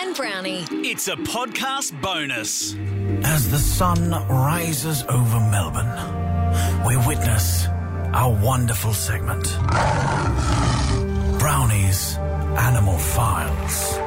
and 0.00 0.16
Brownie. 0.16 0.64
It's 0.70 1.08
a 1.08 1.16
podcast 1.16 2.00
bonus. 2.00 2.74
As 3.24 3.50
the 3.50 3.58
sun 3.58 4.10
rises 4.28 5.02
over 5.04 5.40
Melbourne, 5.40 6.86
we 6.86 6.96
witness 7.06 7.66
our 8.14 8.32
wonderful 8.42 8.92
segment 8.94 9.44
Brownie's 11.38 12.16
Animal 12.16 12.96
Files. 12.98 13.98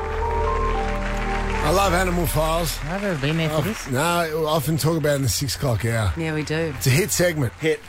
I 1.66 1.70
love 1.72 1.94
Animal 1.94 2.26
Files. 2.28 2.78
I've 2.86 3.04
ever 3.04 3.22
been 3.22 3.38
there 3.38 3.50
for 3.50 3.62
this. 3.62 3.90
No, 3.92 4.02
I 4.02 4.32
often 4.34 4.78
talk 4.78 4.98
about 4.98 5.14
it 5.14 5.16
in 5.18 5.22
the 5.22 5.30
six 5.30 5.56
o'clock 5.56 5.86
hour. 5.86 6.12
Yeah, 6.18 6.34
we 6.34 6.44
do. 6.44 6.74
It's 6.78 6.88
a 6.88 6.90
hit 6.90 7.12
segment. 7.12 7.54
Hit. 7.54 7.80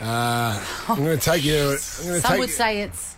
Uh, 0.00 0.64
I'm 0.88 0.96
going 1.04 1.18
to 1.18 1.22
take 1.22 1.44
you. 1.44 1.56
I'm 1.56 1.66
going 1.66 1.76
to 1.76 2.20
Some 2.20 2.30
take 2.30 2.38
would 2.38 2.48
you- 2.48 2.54
say 2.54 2.80
it's 2.82 3.16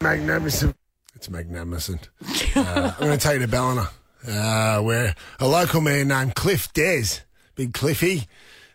magnificent. 0.00 0.74
It's 1.14 1.30
magnificent. 1.30 2.08
uh, 2.56 2.92
I'm 2.98 3.06
going 3.06 3.18
to 3.18 3.22
take 3.22 3.34
you 3.34 3.46
to 3.46 3.48
Ballina, 3.48 3.90
uh, 4.28 4.80
where 4.80 5.14
a 5.38 5.48
local 5.48 5.80
man 5.80 6.08
named 6.08 6.34
Cliff 6.34 6.72
Des, 6.72 7.20
Big 7.54 7.72
Cliffy, 7.72 8.26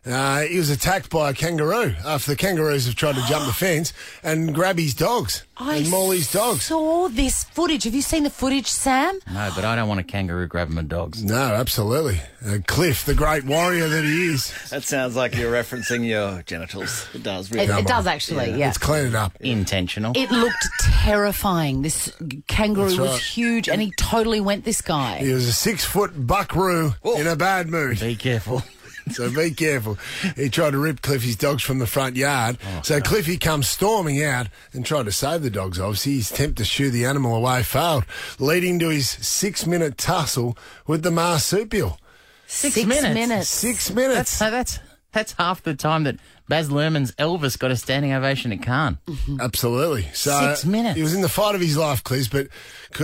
uh, 0.05 0.41
he 0.41 0.58
was 0.58 0.70
attacked 0.70 1.09
by 1.09 1.30
a 1.30 1.34
kangaroo 1.34 1.94
after 2.05 2.31
the 2.31 2.35
kangaroos 2.38 2.85
have 2.85 2.95
tried 2.95 3.16
to 3.16 3.21
jump 3.27 3.45
the 3.45 3.53
fence 3.66 3.94
and 4.23 4.53
grab 4.55 4.77
his 4.77 4.94
dogs 4.94 5.44
and 5.58 5.89
maul 5.89 6.12
his 6.12 6.31
dogs. 6.31 6.63
saw 6.63 7.09
this 7.09 7.44
footage. 7.44 7.84
Have 7.84 7.94
you 7.94 8.02
seen 8.02 8.23
the 8.23 8.30
footage, 8.30 8.67
Sam? 8.67 9.20
No, 9.31 9.52
but 9.55 9.66
I 9.66 9.75
don't 9.75 9.88
want 9.89 9.99
a 9.99 10.03
kangaroo 10.03 10.48
grabbing 10.48 10.75
my 10.75 10.84
dogs. 10.84 11.23
No, 11.23 11.35
absolutely. 11.35 12.22
Uh, 12.45 12.59
Cliff, 12.66 13.03
the 13.05 13.13
great 13.13 13.44
warrior 13.44 13.89
that 13.89 14.03
he 14.05 14.27
is. 14.27 14.53
That 14.70 14.84
sounds 14.84 15.16
like 15.17 15.35
you're 15.35 15.52
referencing 15.52 16.08
your 16.08 16.41
genitals. 16.44 17.08
It 17.13 17.23
does, 17.23 17.52
It, 17.52 17.55
really. 17.55 17.81
it 17.81 17.88
does 17.88 18.08
actually, 18.08 18.52
yeah. 18.52 18.67
Let's 18.67 18.77
clean 18.77 19.08
it 19.08 19.16
up. 19.16 19.36
Intentional. 19.41 20.13
It 20.16 20.31
looked 20.31 20.66
terrifying. 21.03 21.81
This 21.81 22.13
kangaroo 22.47 22.88
That's 22.89 23.00
was 23.00 23.09
right. 23.11 23.20
huge, 23.22 23.67
and 23.67 23.81
he 23.81 23.91
totally 23.97 24.39
went 24.39 24.63
this 24.63 24.81
guy. 24.81 25.17
He 25.17 25.34
was 25.34 25.45
a 25.47 25.53
six 25.53 25.84
foot 25.84 26.25
buckaroo 26.28 26.94
in 27.17 27.28
a 27.28 27.36
bad 27.36 27.67
mood. 27.67 28.00
Be 28.00 28.16
careful. 28.16 28.63
So 29.11 29.31
be 29.31 29.52
careful. 29.52 29.97
He 30.35 30.49
tried 30.49 30.71
to 30.71 30.77
rip 30.77 31.02
Cliffy's 31.02 31.35
dogs 31.35 31.63
from 31.63 31.79
the 31.79 31.88
front 31.88 32.15
yard. 32.15 32.57
so 32.83 32.99
Cliffy 33.02 33.38
comes 33.38 33.67
storming 33.67 34.23
out 34.23 34.47
and 34.73 34.85
tried 34.85 35.05
to 35.05 35.11
save 35.11 35.41
the 35.41 35.49
dogs. 35.49 35.79
Obviously, 35.79 36.13
his 36.16 36.31
attempt 36.31 36.57
to 36.59 36.66
shoo 36.66 36.89
the 36.91 37.05
animal 37.05 37.35
away 37.35 37.63
failed, 37.63 38.05
leading 38.39 38.79
to 38.79 38.89
his 38.89 39.09
six 39.09 39.66
minute 39.66 39.97
tussle 39.97 40.57
with 40.88 41.03
the 41.03 41.11
marsupial. 41.11 41.99
Six, 42.47 42.75
Six 42.75 42.88
minutes. 42.88 43.13
minutes. 43.13 43.47
Six 43.49 43.88
That's, 43.89 43.95
minutes. 43.95 44.29
so 44.31 44.49
that's 44.51 44.79
that's 45.11 45.33
half 45.33 45.61
the 45.63 45.73
time 45.75 46.03
that 46.03 46.17
Baz 46.47 46.69
Luhrmann's 46.69 47.11
Elvis 47.13 47.57
got 47.57 47.69
a 47.71 47.75
standing 47.75 48.11
ovation 48.13 48.51
at 48.51 48.61
Cannes. 48.61 48.97
Absolutely. 49.39 50.07
So 50.13 50.31
Six 50.49 50.66
minutes. 50.66 50.95
He 50.97 51.03
was 51.03 51.13
in 51.13 51.21
the 51.21 51.29
fight 51.29 51.55
of 51.55 51.61
his 51.61 51.77
life, 51.77 52.03
Cliff, 52.03 52.29
but 52.31 52.47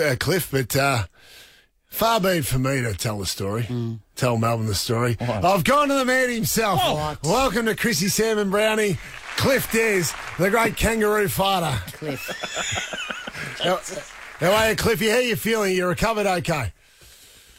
uh, 0.02 0.16
Cliff, 0.19 0.50
but 0.52 0.75
uh, 0.75 1.03
far 1.88 2.19
be 2.19 2.30
it 2.30 2.45
for 2.45 2.59
me 2.59 2.81
to 2.81 2.94
tell 2.95 3.19
the 3.19 3.25
story. 3.25 3.67
Tell 4.16 4.38
Melbourne 4.38 4.68
the 4.68 4.76
story. 4.76 5.18
I've 5.20 5.64
gone 5.64 5.90
to 5.90 5.94
the 5.94 6.06
man 6.06 6.30
himself. 6.30 7.22
Welcome 7.24 7.66
to 7.66 7.76
Chrissy 7.76 8.08
Sam 8.08 8.38
and 8.38 8.50
Brownie. 8.50 8.98
Cliff 9.36 9.70
Des, 9.72 10.06
the 10.42 10.50
great 10.50 10.78
kangaroo 10.78 11.28
fighter. 11.28 11.78
Cliff. 11.94 12.22
How, 13.62 13.80
how 14.40 14.54
are 14.54 14.70
you, 14.70 14.76
Cliffy? 14.76 15.10
How 15.10 15.18
you 15.18 15.36
feeling? 15.36 15.76
You 15.76 15.88
recovered 15.88 16.28
okay? 16.28 16.72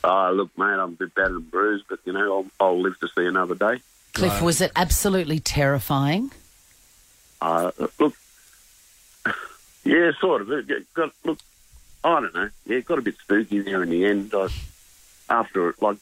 Oh, 0.04 0.32
look, 0.32 0.56
mate, 0.56 0.66
I'm 0.66 0.80
a 0.80 0.88
bit 0.88 1.14
battered 1.14 1.32
and 1.32 1.50
bruised, 1.50 1.84
but, 1.88 1.98
you 2.04 2.12
know, 2.12 2.36
I'll, 2.60 2.66
I'll 2.66 2.80
live 2.80 2.98
to 3.00 3.08
see 3.08 3.26
another 3.26 3.54
day. 3.56 3.80
Cliff, 4.14 4.40
was 4.40 4.60
it 4.60 4.70
absolutely 4.76 5.40
terrifying? 5.40 6.30
Uh, 7.40 7.72
look, 7.98 8.14
yeah, 9.84 10.12
sort 10.20 10.42
of. 10.42 10.50
It 10.52 10.70
it 10.70 10.94
got, 10.94 11.12
look, 11.24 11.38
I 12.04 12.20
don't 12.20 12.34
know. 12.34 12.48
Yeah, 12.66 12.76
it 12.76 12.86
got 12.86 12.98
a 12.98 13.02
bit 13.02 13.16
spooky 13.18 13.60
there 13.60 13.82
in 13.82 13.90
the 13.90 14.04
end. 14.06 14.32
I, 14.34 14.48
after, 15.28 15.74
like, 15.80 15.98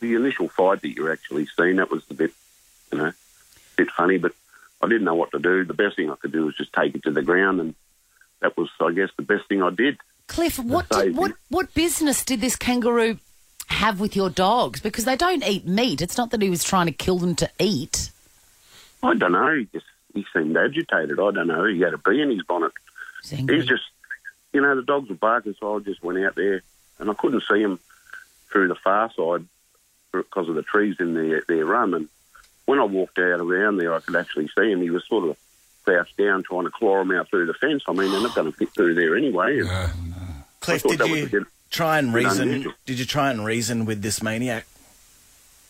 the 0.00 0.14
initial 0.14 0.48
fight 0.48 0.82
that 0.82 0.90
you're 0.90 1.12
actually 1.12 1.46
seeing, 1.56 1.76
that 1.76 1.90
was 1.90 2.04
a 2.10 2.14
bit, 2.14 2.32
you 2.92 2.98
know, 2.98 3.06
a 3.06 3.14
bit 3.76 3.90
funny, 3.90 4.18
but 4.18 4.32
I 4.82 4.88
didn't 4.88 5.04
know 5.04 5.14
what 5.14 5.32
to 5.32 5.38
do. 5.38 5.64
The 5.64 5.74
best 5.74 5.96
thing 5.96 6.10
I 6.10 6.16
could 6.16 6.32
do 6.32 6.46
was 6.46 6.56
just 6.56 6.72
take 6.72 6.94
it 6.94 7.02
to 7.04 7.10
the 7.10 7.22
ground, 7.22 7.60
and 7.60 7.74
that 8.40 8.56
was, 8.56 8.70
I 8.80 8.92
guess, 8.92 9.10
the 9.16 9.22
best 9.22 9.46
thing 9.48 9.62
I 9.62 9.70
did. 9.70 9.98
Cliff, 10.26 10.58
what 10.58 10.88
did, 10.90 11.16
what 11.16 11.32
what 11.48 11.72
business 11.74 12.24
did 12.24 12.40
this 12.40 12.54
kangaroo 12.54 13.18
have 13.68 13.98
with 13.98 14.14
your 14.14 14.30
dogs? 14.30 14.80
Because 14.80 15.04
they 15.04 15.16
don't 15.16 15.46
eat 15.46 15.66
meat. 15.66 16.02
It's 16.02 16.18
not 16.18 16.30
that 16.30 16.42
he 16.42 16.50
was 16.50 16.62
trying 16.62 16.86
to 16.86 16.92
kill 16.92 17.18
them 17.18 17.34
to 17.36 17.50
eat. 17.58 18.10
I 19.02 19.14
don't 19.14 19.32
know. 19.32 19.56
He 19.56 19.68
just 19.72 19.86
he 20.14 20.26
seemed 20.32 20.56
agitated. 20.56 21.18
I 21.18 21.30
don't 21.30 21.46
know. 21.46 21.64
He 21.64 21.80
had 21.80 21.94
a 21.94 21.98
bee 21.98 22.20
in 22.20 22.30
his 22.30 22.42
bonnet. 22.42 22.72
He's. 23.24 23.48
He's 23.48 23.66
just, 23.66 23.84
you 24.52 24.60
know, 24.60 24.76
the 24.76 24.82
dogs 24.82 25.08
were 25.08 25.14
barking, 25.14 25.54
so 25.58 25.76
I 25.76 25.80
just 25.80 26.02
went 26.02 26.18
out 26.24 26.34
there 26.34 26.62
and 26.98 27.10
I 27.10 27.14
couldn't 27.14 27.42
see 27.50 27.60
him 27.60 27.78
through 28.50 28.68
the 28.68 28.74
far 28.74 29.10
side 29.12 29.46
because 30.12 30.48
of 30.48 30.54
the 30.54 30.62
trees 30.62 30.96
in 31.00 31.14
their, 31.14 31.42
their 31.48 31.64
run. 31.64 31.94
And 31.94 32.08
when 32.66 32.78
I 32.78 32.84
walked 32.84 33.18
out 33.18 33.40
around 33.40 33.76
there, 33.78 33.94
I 33.94 34.00
could 34.00 34.16
actually 34.16 34.48
see 34.48 34.70
him. 34.72 34.80
He 34.80 34.90
was 34.90 35.06
sort 35.06 35.28
of 35.28 35.36
crouched 35.84 36.16
down 36.16 36.42
trying 36.42 36.64
to 36.64 36.70
claw 36.70 37.00
him 37.00 37.12
out 37.12 37.28
through 37.28 37.46
the 37.46 37.54
fence. 37.54 37.82
I 37.88 37.92
mean, 37.92 38.10
they're 38.10 38.20
not 38.20 38.34
going 38.34 38.50
to 38.50 38.56
fit 38.56 38.70
through 38.70 38.94
there 38.94 39.16
anyway. 39.16 39.60
And 39.60 40.04
Cliff, 40.60 40.82
thought 40.82 40.90
did 40.90 40.98
that 41.00 41.08
you 41.08 41.26
bit- 41.28 41.46
try 41.70 41.98
and 41.98 42.12
reason? 42.12 42.48
unusual. 42.48 42.72
Did 42.86 42.98
you 42.98 43.04
try 43.04 43.30
and 43.30 43.44
reason 43.44 43.84
with 43.84 44.02
this 44.02 44.22
maniac? 44.22 44.66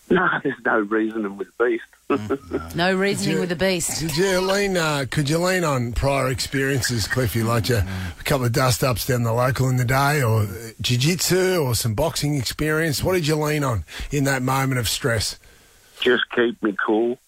no, 0.10 0.28
there's 0.42 0.54
no 0.64 0.80
reasoning 0.80 1.36
with 1.36 1.48
the 1.58 1.64
beast. 1.64 2.74
no 2.74 2.94
reasoning 2.96 3.34
you- 3.36 3.40
with 3.40 3.48
the 3.50 3.56
beast. 3.56 4.00
Did 4.00 4.16
you 4.16 4.40
lean? 4.40 4.76
Uh, 4.76 5.04
could 5.10 5.28
you 5.28 5.38
lean 5.38 5.64
on 5.64 5.92
prior 5.92 6.28
experiences, 6.28 7.06
Cliffy, 7.06 7.42
like 7.42 7.68
a, 7.70 7.86
a 8.18 8.22
couple 8.24 8.46
of 8.46 8.52
dust 8.52 8.82
ups 8.82 9.06
down 9.06 9.22
the 9.22 9.32
local 9.32 9.68
in 9.68 9.76
the 9.76 9.84
day, 9.84 10.22
or 10.22 10.42
uh, 10.42 10.46
jiu-jitsu, 10.80 11.58
or 11.62 11.74
some 11.74 11.94
boxing 11.94 12.36
experience? 12.36 13.02
What 13.02 13.12
did 13.14 13.26
you 13.26 13.36
lean 13.36 13.64
on 13.64 13.84
in 14.10 14.24
that 14.24 14.42
moment 14.42 14.78
of 14.78 14.88
stress? 14.88 15.38
just 16.00 16.30
keep 16.30 16.62
me 16.62 16.72
cool. 16.86 17.18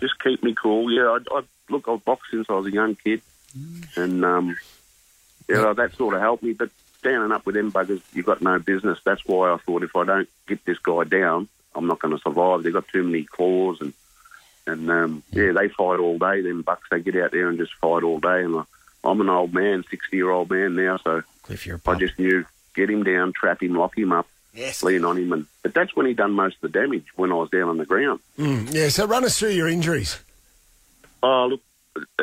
Just 0.00 0.20
keep 0.22 0.42
me 0.42 0.52
cool. 0.60 0.92
Yeah, 0.92 1.18
I, 1.32 1.38
I 1.38 1.42
look, 1.70 1.88
I've 1.88 2.04
boxed 2.04 2.30
since 2.32 2.50
I 2.50 2.54
was 2.54 2.66
a 2.66 2.72
young 2.72 2.96
kid, 2.96 3.22
and 3.96 4.24
um, 4.24 4.56
yeah, 5.48 5.72
that 5.72 5.94
sort 5.94 6.14
of 6.14 6.20
helped 6.20 6.42
me. 6.42 6.52
But 6.52 6.70
standing 6.98 7.30
up 7.32 7.46
with 7.46 7.54
them 7.54 7.70
buggers, 7.70 8.02
you've 8.12 8.26
got 8.26 8.42
no 8.42 8.58
business. 8.58 8.98
That's 9.04 9.24
why 9.24 9.52
I 9.52 9.56
thought 9.58 9.84
if 9.84 9.94
I 9.94 10.04
don't 10.04 10.28
get 10.48 10.64
this 10.64 10.78
guy 10.78 11.04
down, 11.04 11.48
I'm 11.78 11.86
not 11.86 12.00
going 12.00 12.14
to 12.14 12.20
survive. 12.22 12.62
They've 12.62 12.72
got 12.72 12.88
too 12.88 13.04
many 13.04 13.24
claws, 13.24 13.80
and 13.80 13.92
and 14.66 14.90
um, 14.90 15.22
yeah, 15.30 15.52
they 15.52 15.68
fight 15.68 15.98
all 16.00 16.18
day. 16.18 16.42
Them 16.42 16.62
bucks, 16.62 16.88
they 16.90 17.00
get 17.00 17.16
out 17.16 17.30
there 17.30 17.48
and 17.48 17.56
just 17.58 17.72
fight 17.76 18.02
all 18.02 18.18
day. 18.20 18.42
And 18.42 18.56
I, 18.56 18.62
I'm 19.04 19.20
an 19.20 19.30
old 19.30 19.54
man, 19.54 19.84
sixty 19.90 20.16
year 20.18 20.30
old 20.30 20.50
man 20.50 20.74
now, 20.76 20.98
so 20.98 21.22
Cliff, 21.44 21.66
you're 21.66 21.76
a 21.76 21.78
I 21.78 21.82
pump. 21.82 22.00
just 22.00 22.18
knew 22.18 22.44
get 22.74 22.90
him 22.90 23.02
down, 23.04 23.32
trap 23.32 23.62
him, 23.62 23.74
lock 23.74 23.96
him 23.96 24.12
up, 24.12 24.26
Yes. 24.54 24.82
lean 24.82 25.04
on 25.04 25.16
him, 25.16 25.32
and 25.32 25.46
but 25.62 25.72
that's 25.72 25.94
when 25.96 26.06
he 26.06 26.14
done 26.14 26.32
most 26.32 26.56
of 26.56 26.60
the 26.72 26.78
damage 26.80 27.06
when 27.16 27.30
I 27.32 27.36
was 27.36 27.50
down 27.50 27.68
on 27.68 27.78
the 27.78 27.86
ground. 27.86 28.20
Mm, 28.38 28.74
yeah, 28.74 28.88
so 28.88 29.06
run 29.06 29.24
us 29.24 29.38
through 29.38 29.50
your 29.50 29.68
injuries. 29.68 30.18
Oh, 31.22 31.46
look, 31.46 31.60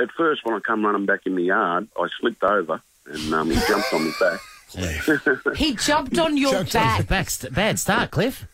at 0.01 0.11
first 0.17 0.45
when 0.45 0.55
I 0.55 0.59
come 0.59 0.85
running 0.85 1.05
back 1.05 1.21
in 1.25 1.35
the 1.35 1.43
yard, 1.43 1.87
I 1.99 2.07
slipped 2.19 2.43
over 2.43 2.81
and 3.07 3.33
um, 3.33 3.49
he 3.49 3.55
jumped 3.67 3.93
on 3.93 4.03
my 4.05 4.13
back. 4.19 4.39
He 5.55 5.75
jumped 5.75 6.17
on 6.17 6.35
your 6.37 6.51
Jumped 6.51 6.75
on 6.75 6.81
back. 6.81 7.07
Back 7.07 7.29
st- 7.29 7.53
bad 7.53 7.79
start, 7.79 8.11
Cliff. 8.11 8.45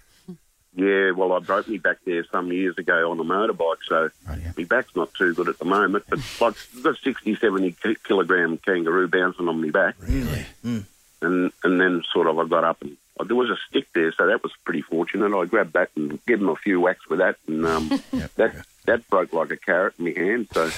Yeah, 0.73 1.11
well, 1.11 1.33
I 1.33 1.39
broke 1.39 1.67
me 1.67 1.77
back 1.77 1.97
there 2.05 2.23
some 2.31 2.51
years 2.51 2.77
ago 2.77 3.11
on 3.11 3.19
a 3.19 3.23
motorbike, 3.23 3.83
so 3.87 4.09
Right, 4.27 4.39
yeah. 4.41 4.51
my 4.57 4.63
back's 4.63 4.95
not 4.95 5.13
too 5.13 5.33
good 5.33 5.49
at 5.49 5.59
the 5.59 5.65
moment. 5.65 6.05
But 6.09 6.19
like, 6.39 6.55
I've 6.77 6.83
got 6.83 6.97
60, 6.97 7.35
70 7.35 7.75
kilogram 8.07 8.57
kangaroo 8.57 9.09
bouncing 9.09 9.47
on 9.49 9.61
my 9.61 9.69
back. 9.69 9.95
Really? 9.99 10.45
And, 10.63 11.51
and 11.63 11.79
then 11.81 12.03
sort 12.13 12.27
of 12.27 12.39
I 12.39 12.45
got 12.45 12.63
up 12.63 12.81
and 12.81 12.95
oh, 13.19 13.23
there 13.25 13.35
was 13.35 13.49
a 13.49 13.57
stick 13.69 13.87
there, 13.93 14.11
so 14.13 14.25
that 14.27 14.41
was 14.43 14.51
pretty 14.63 14.81
fortunate. 14.81 15.37
I 15.37 15.45
grabbed 15.45 15.73
that 15.73 15.89
and 15.95 16.23
gave 16.25 16.39
him 16.39 16.49
a 16.49 16.55
few 16.55 16.79
whacks 16.79 17.07
with 17.09 17.19
that, 17.19 17.35
and 17.47 17.65
um, 17.65 17.89
that 18.35 18.65
that 18.85 19.07
broke 19.09 19.33
like 19.33 19.51
a 19.51 19.57
carrot 19.57 19.93
in 19.99 20.05
my 20.05 20.11
hand. 20.11 20.47
So, 20.53 20.71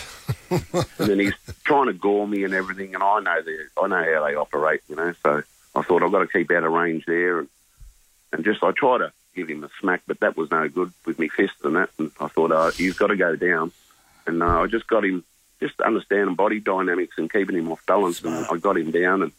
and 0.50 1.10
then 1.10 1.20
he's 1.20 1.34
trying 1.64 1.86
to 1.86 1.94
gore 1.94 2.28
me 2.28 2.44
and 2.44 2.54
everything, 2.54 2.94
and 2.96 3.04
I 3.04 3.20
know 3.20 3.42
they, 3.42 3.58
I 3.82 3.88
know 3.88 4.14
how 4.14 4.28
they 4.28 4.36
operate, 4.36 4.82
you 4.90 4.96
know. 4.96 5.14
So 5.24 5.44
I 5.76 5.82
thought 5.84 6.04
I've 6.04 6.12
got 6.12 6.20
to 6.20 6.28
keep 6.28 6.52
out 6.52 6.64
of 6.64 6.74
range 6.74 7.06
there, 7.06 7.40
and 7.40 7.48
and 8.34 8.44
just 8.44 8.62
I 8.64 8.72
try 8.72 8.98
to 8.98 9.14
give 9.36 9.50
him 9.50 9.64
a 9.64 9.70
smack, 9.80 10.02
but 10.08 10.20
that 10.22 10.38
was 10.38 10.50
no 10.52 10.68
good 10.70 10.92
with 11.06 11.20
me 11.20 11.28
fists 11.30 11.58
and 11.64 11.76
that. 11.76 11.90
And 11.98 12.12
I 12.20 12.28
thought, 12.28 12.52
oh, 12.52 12.72
he's 12.72 12.98
got 12.98 13.08
to 13.08 13.16
go 13.16 13.36
down, 13.36 13.72
and 14.28 14.42
uh, 14.44 14.62
I 14.62 14.68
just 14.68 14.88
got 14.88 15.04
him 15.06 15.24
just 15.60 15.80
understanding 15.82 16.36
body 16.36 16.60
dynamics 16.60 17.16
and 17.18 17.32
keeping 17.32 17.56
him 17.56 17.72
off 17.72 17.86
balance, 17.86 18.22
and 18.24 18.46
I 18.46 18.58
got 18.58 18.78
him 18.78 18.92
down 18.92 19.24
and. 19.24 19.32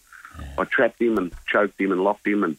I 0.59 0.65
trapped 0.65 1.01
him 1.01 1.17
and 1.17 1.31
choked 1.47 1.81
him 1.81 1.93
and 1.93 2.03
locked 2.03 2.27
him, 2.27 2.43
and, 2.43 2.57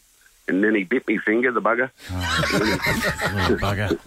and 0.47 0.63
then 0.63 0.75
he 0.75 0.85
bit 0.85 1.05
me 1.09 1.17
finger, 1.17 1.51
the 1.51 1.61
bugger. 1.61 1.89
Little 2.53 3.57
bugger. 3.57 3.99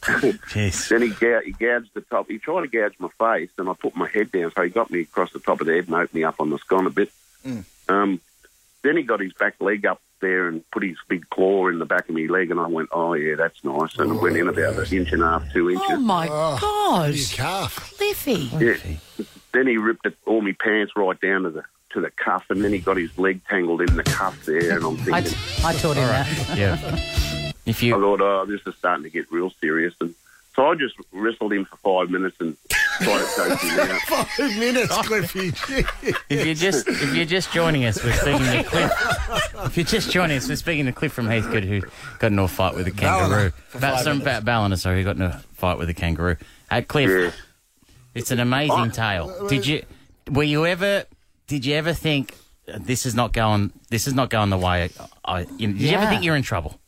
Jeez. 0.00 0.88
Then 0.88 1.02
he, 1.02 1.08
gou- 1.10 1.42
he 1.44 1.52
gouged 1.52 1.90
the 1.92 2.00
top. 2.00 2.28
He 2.28 2.38
tried 2.38 2.62
to 2.62 2.68
gouge 2.68 2.94
my 2.98 3.08
face, 3.18 3.50
and 3.58 3.68
I 3.68 3.74
put 3.74 3.96
my 3.96 4.08
head 4.08 4.32
down, 4.32 4.50
so 4.54 4.62
he 4.62 4.70
got 4.70 4.90
me 4.90 5.00
across 5.00 5.30
the 5.32 5.40
top 5.40 5.60
of 5.60 5.66
the 5.66 5.74
head 5.74 5.86
and 5.88 5.94
opened 5.94 6.14
me 6.14 6.24
up 6.24 6.40
on 6.40 6.48
the 6.48 6.56
scone 6.58 6.86
a 6.86 6.90
bit. 6.90 7.10
Um, 7.88 8.20
then 8.82 8.96
he 8.96 9.02
got 9.02 9.20
his 9.20 9.34
back 9.34 9.60
leg 9.60 9.84
up 9.84 10.00
there 10.20 10.48
and 10.48 10.68
put 10.70 10.82
his 10.82 10.96
big 11.08 11.28
claw 11.30 11.68
in 11.68 11.78
the 11.78 11.84
back 11.84 12.08
of 12.08 12.14
my 12.14 12.26
leg, 12.28 12.50
and 12.50 12.58
I 12.60 12.66
went, 12.66 12.88
"Oh 12.92 13.14
yeah, 13.14 13.34
that's 13.36 13.62
nice." 13.64 13.96
And 13.98 14.12
it 14.12 14.22
went 14.22 14.36
in 14.36 14.48
about 14.48 14.76
an 14.76 14.96
inch 14.96 15.12
and 15.12 15.22
a 15.22 15.26
half, 15.26 15.52
two 15.52 15.70
inches. 15.70 15.86
Oh 15.90 15.96
my 16.00 16.28
Oh, 16.30 16.58
God, 16.60 17.14
Your 17.14 17.26
calf. 17.28 17.94
Cliffy! 17.96 18.50
Yeah. 18.58 18.76
then 19.52 19.66
he 19.66 19.76
ripped 19.78 20.06
it, 20.06 20.16
all 20.26 20.40
my 20.40 20.52
pants 20.58 20.92
right 20.96 21.20
down 21.20 21.42
to 21.44 21.50
the 21.50 21.64
to 21.90 22.00
the 22.00 22.10
cuff, 22.10 22.44
and 22.50 22.62
then 22.64 22.72
he 22.72 22.78
got 22.78 22.96
his 22.96 23.16
leg 23.18 23.40
tangled 23.48 23.80
in 23.80 23.96
the 23.96 24.02
cuff 24.02 24.44
there, 24.44 24.76
and 24.76 24.84
I'm 24.84 24.96
thinking, 24.96 25.14
I 25.64 25.72
taught 25.72 25.96
him 25.96 26.06
that. 26.08 26.56
Yeah. 26.56 27.52
If 27.64 27.82
you, 27.82 27.94
I 27.94 27.98
you 27.98 28.02
thought, 28.04 28.20
oh, 28.20 28.46
this 28.46 28.60
is 28.66 28.74
starting 28.76 29.04
to 29.04 29.10
get 29.10 29.30
real 29.32 29.50
serious, 29.60 29.94
and 30.00 30.14
so 30.54 30.66
I 30.70 30.74
just 30.74 30.94
wrestled 31.12 31.52
him 31.52 31.64
for 31.64 31.76
five 31.78 32.10
minutes 32.10 32.36
and 32.40 32.56
tried 33.04 33.18
to 33.18 33.56
choke 33.56 33.60
him 33.60 33.80
out. 33.80 34.00
Five 34.02 34.58
minutes, 34.58 34.96
Cliffy. 35.06 35.48
if 36.28 36.44
you're 36.46 36.54
just 36.54 36.88
if 36.88 37.14
you're 37.14 37.24
just 37.24 37.52
joining 37.52 37.84
us, 37.84 38.02
we're 38.02 38.12
speaking 38.12 38.46
to 38.46 38.62
Cliff. 38.64 38.92
If 39.66 39.76
you're 39.76 39.86
just 39.86 40.10
joining 40.10 40.36
us, 40.36 40.48
we're 40.48 40.56
speaking 40.56 40.86
to 40.86 40.92
Cliff 40.92 41.12
from 41.12 41.26
Heathcote 41.26 41.64
who 41.64 41.82
got 42.18 42.28
into 42.28 42.42
a 42.42 42.48
fight 42.48 42.74
with 42.74 42.86
a 42.86 42.90
kangaroo. 42.90 43.52
About 43.74 44.00
some 44.04 44.20
about 44.22 44.44
Ballina, 44.44 44.76
sorry, 44.76 44.98
who 44.98 45.04
got 45.04 45.16
into 45.16 45.26
a 45.26 45.38
fight 45.54 45.78
with 45.78 45.88
a 45.90 45.94
kangaroo. 45.94 46.36
Hey, 46.70 46.82
Cliff, 46.82 47.08
Yeah. 47.10 47.90
it's 48.14 48.30
an 48.30 48.40
amazing 48.40 48.90
tale. 48.92 49.48
Did 49.48 49.66
you 49.66 49.82
were 50.30 50.42
you 50.42 50.66
ever 50.66 51.04
did 51.46 51.64
you 51.64 51.74
ever 51.74 51.92
think 51.92 52.34
uh, 52.72 52.78
this 52.80 53.06
is 53.06 53.14
not 53.14 53.32
going 53.32 53.72
this 53.90 54.06
is 54.06 54.14
not 54.14 54.30
going 54.30 54.50
the 54.50 54.58
way 54.58 54.90
I 55.24 55.40
you, 55.56 55.68
did 55.68 55.80
you 55.80 55.90
ever 55.96 56.06
think 56.06 56.24
you're 56.24 56.36
in 56.36 56.42
trouble? 56.42 56.80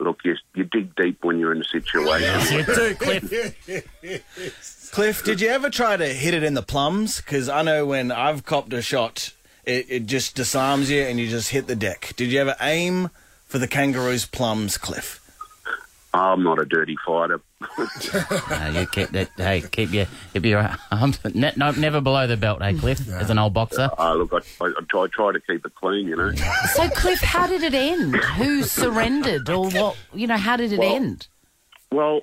Look, 0.00 0.20
you, 0.24 0.34
you 0.54 0.64
dig 0.64 0.96
deep 0.96 1.22
when 1.22 1.38
you're 1.38 1.52
in 1.52 1.60
a 1.60 1.64
situation. 1.64 2.58
You 2.58 2.64
do, 2.64 2.94
Cliff. 2.94 4.90
Cliff, 4.92 5.24
did 5.24 5.40
you 5.40 5.48
ever 5.48 5.70
try 5.70 5.96
to 5.96 6.06
hit 6.06 6.34
it 6.34 6.42
in 6.42 6.54
the 6.54 6.62
plums? 6.62 7.20
Because 7.20 7.48
I 7.48 7.62
know 7.62 7.86
when 7.86 8.10
I've 8.10 8.44
copped 8.44 8.72
a 8.72 8.82
shot, 8.82 9.32
it, 9.64 9.86
it 9.88 10.06
just 10.06 10.34
disarms 10.34 10.90
you 10.90 11.02
and 11.02 11.20
you 11.20 11.28
just 11.28 11.50
hit 11.50 11.66
the 11.66 11.76
deck. 11.76 12.14
Did 12.16 12.32
you 12.32 12.40
ever 12.40 12.56
aim 12.60 13.10
for 13.46 13.58
the 13.58 13.68
kangaroo's 13.68 14.24
plums, 14.26 14.78
Cliff? 14.78 15.20
I'm 16.12 16.42
not 16.42 16.58
a 16.58 16.64
dirty 16.64 16.96
fighter. 17.06 17.40
Uh, 17.78 18.72
you 18.74 18.86
keep 18.86 19.10
that. 19.10 19.28
Hey, 19.36 19.62
keep 19.70 19.92
your 19.92 20.06
keep 20.32 20.44
your 20.44 20.68
arms. 20.90 21.20
Ne- 21.34 21.52
no, 21.56 21.70
never 21.72 22.00
below 22.00 22.26
the 22.26 22.36
belt, 22.36 22.62
hey 22.62 22.74
Cliff. 22.74 23.06
As 23.12 23.30
an 23.30 23.38
old 23.38 23.54
boxer. 23.54 23.90
Uh, 23.98 24.14
look, 24.14 24.32
I, 24.32 24.64
I, 24.64 24.68
I 24.68 24.80
try, 24.88 25.06
try 25.12 25.32
to 25.32 25.40
keep 25.40 25.64
it 25.64 25.74
clean, 25.74 26.08
you 26.08 26.16
know. 26.16 26.32
So, 26.74 26.88
Cliff, 26.90 27.20
how 27.20 27.46
did 27.46 27.62
it 27.62 27.74
end? 27.74 28.16
Who 28.16 28.62
surrendered, 28.64 29.48
or 29.48 29.68
what? 29.70 29.96
You 30.12 30.26
know, 30.26 30.36
how 30.36 30.56
did 30.56 30.72
it 30.72 30.78
Well- 30.80 30.94
end? 30.96 31.28
Well, 31.92 32.22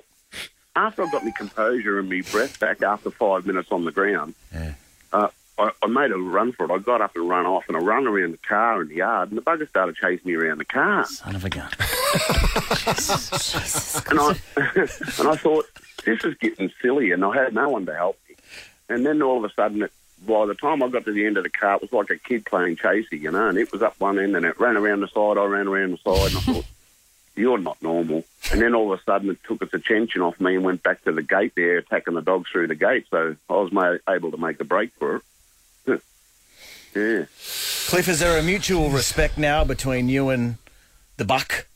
after 0.76 1.02
I 1.04 1.10
got 1.10 1.24
my 1.24 1.30
composure 1.30 1.98
and 1.98 2.08
my 2.10 2.22
breath 2.30 2.58
back 2.60 2.82
after 2.82 3.10
five 3.10 3.46
minutes 3.46 3.70
on 3.72 3.84
the 3.84 3.92
ground, 3.92 4.34
Yeah. 4.52 4.74
I, 5.58 5.70
I 5.82 5.86
made 5.88 6.12
a 6.12 6.16
run 6.16 6.52
for 6.52 6.64
it. 6.66 6.70
I 6.70 6.78
got 6.78 7.00
up 7.00 7.16
and 7.16 7.28
run 7.28 7.44
off, 7.46 7.64
and 7.68 7.76
I 7.76 7.80
ran 7.80 8.06
around 8.06 8.32
the 8.32 8.38
car 8.38 8.80
in 8.82 8.88
the 8.88 8.96
yard, 8.96 9.30
and 9.30 9.38
the 9.38 9.42
bugger 9.42 9.68
started 9.68 9.96
chasing 9.96 10.30
me 10.30 10.34
around 10.34 10.58
the 10.58 10.64
car. 10.64 11.04
Son 11.06 11.34
of 11.34 11.44
a 11.44 11.50
gun. 11.50 11.68
And 14.10 14.20
I 14.20 14.28
and 14.56 15.28
I 15.28 15.36
thought 15.36 15.66
this 16.04 16.24
is 16.24 16.34
getting 16.38 16.70
silly, 16.80 17.12
and 17.12 17.24
I 17.24 17.34
had 17.34 17.54
no 17.54 17.68
one 17.68 17.86
to 17.86 17.94
help 17.94 18.18
me. 18.28 18.36
And 18.88 19.04
then 19.04 19.20
all 19.22 19.38
of 19.44 19.50
a 19.50 19.54
sudden, 19.54 19.82
it, 19.82 19.92
by 20.26 20.46
the 20.46 20.54
time 20.54 20.82
I 20.82 20.88
got 20.88 21.04
to 21.04 21.12
the 21.12 21.26
end 21.26 21.36
of 21.36 21.42
the 21.44 21.50
car, 21.50 21.76
it 21.76 21.82
was 21.82 21.92
like 21.92 22.10
a 22.10 22.16
kid 22.16 22.46
playing 22.46 22.76
chasey, 22.76 23.20
you 23.20 23.30
know. 23.30 23.48
And 23.48 23.58
it 23.58 23.72
was 23.72 23.82
up 23.82 23.94
one 23.98 24.18
end, 24.18 24.36
and 24.36 24.46
it 24.46 24.58
ran 24.60 24.76
around 24.76 25.00
the 25.00 25.08
side. 25.08 25.38
I 25.38 25.44
ran 25.44 25.68
around 25.68 25.92
the 25.92 25.98
side, 25.98 26.28
and 26.30 26.36
I 26.36 26.40
thought, 26.52 26.66
"You're 27.36 27.58
not 27.58 27.82
normal." 27.82 28.24
And 28.52 28.62
then 28.62 28.74
all 28.74 28.92
of 28.92 28.98
a 28.98 29.02
sudden, 29.02 29.30
it 29.30 29.38
took 29.44 29.60
its 29.62 29.74
attention 29.74 30.22
off 30.22 30.40
me 30.40 30.54
and 30.54 30.64
went 30.64 30.82
back 30.82 31.02
to 31.04 31.12
the 31.12 31.22
gate 31.22 31.52
there, 31.56 31.78
attacking 31.78 32.14
the 32.14 32.22
dog 32.22 32.46
through 32.50 32.68
the 32.68 32.74
gate. 32.74 33.06
So 33.10 33.36
I 33.50 33.52
was 33.52 33.72
ma- 33.72 33.96
able 34.08 34.30
to 34.30 34.36
make 34.38 34.60
a 34.60 34.64
break 34.64 34.92
for 34.98 35.16
it. 35.16 35.22
Yeah. 36.94 37.24
Cliff, 37.88 38.08
is 38.08 38.18
there 38.20 38.38
a 38.38 38.42
mutual 38.42 38.90
respect 38.90 39.38
now 39.38 39.64
between 39.64 40.08
you 40.08 40.28
and 40.30 40.56
the 41.16 41.24
buck? 41.24 41.66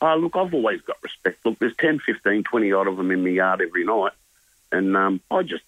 Oh, 0.00 0.14
look, 0.16 0.36
I've 0.36 0.54
always 0.54 0.80
got 0.82 0.96
respect. 1.02 1.44
Look, 1.44 1.58
there's 1.58 1.74
10, 1.76 1.98
15, 2.00 2.44
20 2.44 2.72
odd 2.72 2.86
of 2.86 2.96
them 2.96 3.10
in 3.10 3.24
my 3.24 3.30
yard 3.30 3.60
every 3.60 3.84
night. 3.84 4.12
And 4.70 4.96
um, 4.96 5.20
I 5.30 5.42
just, 5.42 5.64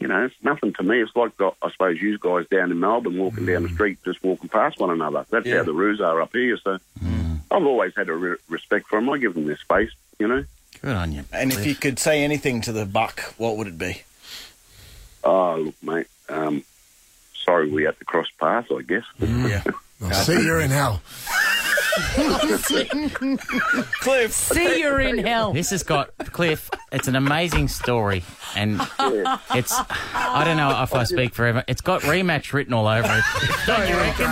you 0.00 0.08
know, 0.08 0.24
it's 0.24 0.34
nothing 0.42 0.72
to 0.74 0.82
me. 0.82 1.02
It's 1.02 1.14
like, 1.14 1.38
uh, 1.40 1.50
I 1.62 1.70
suppose, 1.70 2.00
you 2.00 2.16
guys 2.18 2.46
down 2.48 2.70
in 2.70 2.80
Melbourne 2.80 3.18
walking 3.18 3.44
down 3.46 3.64
the 3.64 3.68
street, 3.68 3.98
just 4.04 4.22
walking 4.24 4.48
past 4.48 4.78
one 4.78 4.90
another. 4.90 5.26
That's 5.30 5.46
Yeah. 5.46 5.58
how 5.58 5.64
the 5.64 5.72
roos 5.74 6.00
are 6.00 6.22
up 6.22 6.32
here. 6.32 6.56
So 6.56 6.78
I've 7.50 7.66
always 7.66 7.92
had 7.96 8.08
a 8.08 8.14
re- 8.14 8.36
respect 8.48 8.86
for 8.88 8.98
them. 8.98 9.10
I 9.10 9.18
give 9.18 9.34
them 9.34 9.46
their 9.46 9.56
space, 9.58 9.90
you 10.18 10.28
know. 10.28 10.44
Good 10.80 10.96
on 10.96 11.12
you. 11.12 11.24
And 11.32 11.52
if 11.52 11.66
you 11.66 11.74
could 11.74 11.98
say 11.98 12.22
anything 12.24 12.60
to 12.62 12.72
the 12.72 12.86
buck, 12.86 13.20
what 13.36 13.56
would 13.56 13.66
it 13.66 13.78
be? 13.78 14.02
Oh, 15.22 15.56
look, 15.56 15.82
mate, 15.82 16.06
um, 16.28 16.64
sorry 17.44 17.70
we 17.70 17.84
had 17.84 17.98
to 17.98 18.04
cross 18.04 18.26
paths, 18.40 18.68
I 18.76 18.82
guess. 18.82 19.04
Mm, 19.20 19.48
yeah. 19.48 19.62
I'll 20.02 20.12
see 20.12 20.42
you 20.44 20.58
in 20.58 20.70
hell. 20.70 21.00
Cliff, 24.00 24.32
See, 24.32 24.80
you're 24.80 25.00
in 25.00 25.18
hell. 25.18 25.52
This 25.52 25.70
has 25.70 25.82
got 25.84 26.16
Cliff. 26.32 26.68
It's 26.90 27.06
an 27.08 27.14
amazing 27.16 27.68
story, 27.68 28.24
and 28.56 28.80
it's. 29.54 29.72
I 30.14 30.42
don't 30.44 30.56
know 30.56 30.82
if 30.82 30.92
I 30.94 31.04
speak 31.04 31.34
forever. 31.34 31.62
It's 31.68 31.80
got 31.80 32.02
rematch 32.02 32.52
written 32.52 32.74
all 32.74 32.88
over 32.88 33.08
it. 33.08 33.24
Don't 33.66 33.88
you 33.88 33.96
reckon? 33.96 34.26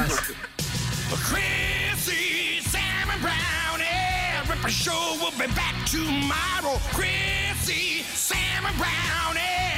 Chrissy, 1.11 2.61
Sam 2.61 3.11
and 3.11 3.20
Brownie. 3.23 4.49
Ripper 4.50 4.69
Show 4.70 5.17
will 5.20 5.31
be 5.32 5.47
back 5.55 5.87
tomorrow. 5.87 6.79
Chrissy, 6.93 8.03
Sam 8.03 8.67
and 8.67 8.76
Brownie. 8.76 9.71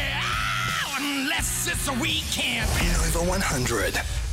Unless 0.97 1.67
it's 1.67 1.89
a 1.89 1.93
weekend. 2.01 2.71
Over 3.17 3.29
100. 3.29 4.24